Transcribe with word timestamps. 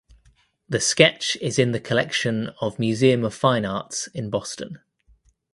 The 0.67 0.79
sketch 0.79 1.37
is 1.41 1.59
in 1.59 1.73
the 1.73 1.79
collection 1.79 2.49
of 2.59 2.79
Museum 2.79 3.23
of 3.23 3.35
Fine 3.35 3.65
Arts 3.67 4.07
in 4.15 4.31
Boston. 4.31 4.79